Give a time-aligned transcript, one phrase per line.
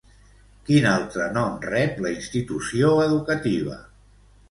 [0.69, 3.83] Quin altre nom rep la institució educativa?